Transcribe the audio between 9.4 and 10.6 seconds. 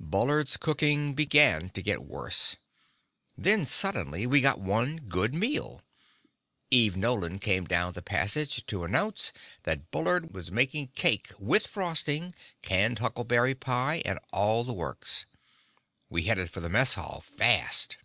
that Bullard was